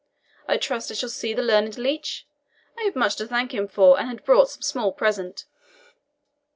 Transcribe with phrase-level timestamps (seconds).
[0.47, 2.25] I trust I shall see the learned leech.
[2.75, 5.45] I have much to thank him for, and had brought some small present."